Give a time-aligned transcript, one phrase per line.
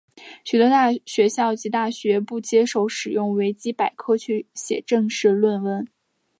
[0.43, 0.67] 许多
[1.05, 5.87] 学校及大学不接受使用维基百科去写正式论文。